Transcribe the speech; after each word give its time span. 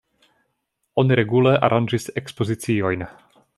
Oni 1.01 1.17
regule 1.19 1.53
aranĝis 1.69 2.09
ekspoziciojn. 2.23 3.09